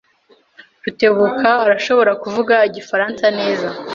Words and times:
Rutebuka 0.83 1.49
arashobora 1.65 2.11
kuvuga 2.23 2.55
igifaransa 2.69 3.25
neza. 3.39 3.67